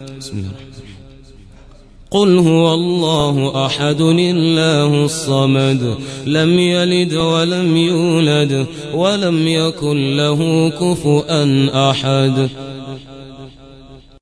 بسم 0.00 0.38
الله. 0.38 0.50
قل 2.10 2.38
هو 2.38 2.74
الله 2.74 3.66
أحد 3.66 4.00
الله 4.00 5.04
الصمد 5.04 5.96
لم 6.26 6.58
يلد 6.58 7.14
ولم 7.14 7.76
يولد 7.76 8.66
ولم 8.94 9.48
يكن 9.48 10.16
له 10.16 10.68
كفؤا 10.68 11.68
أحد. 11.90 12.48